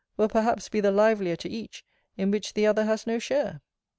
]will 0.17 0.27
perhaps 0.27 0.67
be 0.67 0.79
the 0.79 0.89
livelier 0.89 1.35
to 1.35 1.47
each, 1.47 1.83
in 2.17 2.31
which 2.31 2.55
the 2.55 2.65
other 2.65 2.85
has 2.85 3.05
no 3.05 3.19
share.' 3.19 3.61